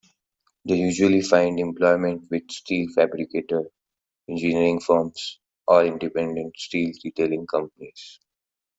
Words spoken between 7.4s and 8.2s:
companies.